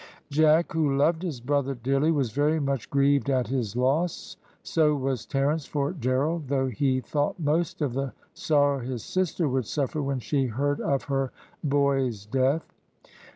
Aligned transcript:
Jack, 0.31 0.71
who 0.71 0.97
loved 0.97 1.21
his 1.21 1.39
brother 1.39 1.75
dearly, 1.75 2.11
was 2.11 2.31
very 2.31 2.59
much 2.59 2.89
grieved 2.89 3.29
at 3.29 3.45
his 3.49 3.75
loss; 3.75 4.35
so 4.63 4.95
was 4.95 5.27
Terence 5.27 5.67
for 5.67 5.93
Gerald, 5.93 6.47
though 6.47 6.65
he 6.69 7.01
thought 7.01 7.39
most 7.39 7.83
of 7.83 7.93
the 7.93 8.11
sorrow 8.33 8.79
his 8.79 9.03
sister 9.03 9.47
would 9.47 9.67
suffer 9.67 10.01
when 10.01 10.17
she 10.19 10.47
heard 10.47 10.81
of 10.81 11.03
her 11.03 11.31
boy's 11.63 12.25
death. 12.25 12.73